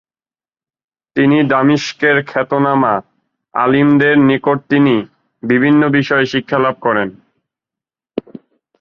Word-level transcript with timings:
তিনি 1.15 1.37
দামিশকের 1.49 2.17
খ্যাতনামা 2.27 2.93
আলিমদের 3.53 4.15
নিকট 4.29 4.57
তিনি 4.69 4.95
বিভিন্ন 5.43 5.81
বিষয়ে 5.97 6.25
শিক্ষালাভ 6.25 6.75
করেন। 6.81 7.09